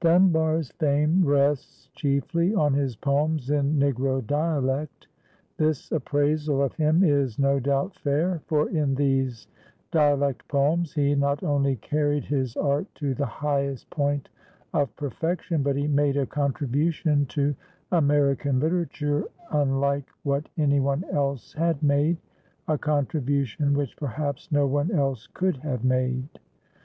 [0.00, 5.06] Dunbar's fame rests chiefly on his poems in Negro dialect.
[5.56, 9.46] This appraisal of him is, no doubt, fair; for in these
[9.92, 14.28] dialect poems he not only carried his art to the highest point
[14.74, 17.54] of perfection, but he made a contribution to
[17.92, 22.16] American literature unlike what any one else had made,
[22.66, 26.26] a contribution which, perhaps, no one else could have made.